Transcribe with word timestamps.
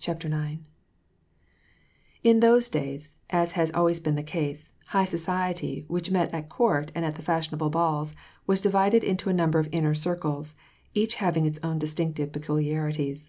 CHAPTER 0.00 0.28
IX 0.28 0.62
In 2.24 2.40
those 2.40 2.70
days, 2.70 3.12
as 3.28 3.52
has 3.52 3.70
always 3.72 4.00
been 4.00 4.14
the 4.14 4.22
case, 4.22 4.72
"high 4.86 5.04
society,*' 5.04 5.84
which 5.88 6.10
met 6.10 6.32
at 6.32 6.48
court 6.48 6.90
and 6.94 7.04
at 7.04 7.16
the 7.16 7.22
fashionable 7.22 7.68
balls, 7.68 8.14
was 8.46 8.62
divided 8.62 9.04
into 9.04 9.28
a 9.28 9.34
number 9.34 9.58
of 9.58 9.68
inner 9.70 9.92
circles, 9.94 10.54
each 10.94 11.16
having 11.16 11.44
its 11.44 11.58
own 11.62 11.78
distinctive 11.78 12.32
peculiarities. 12.32 13.28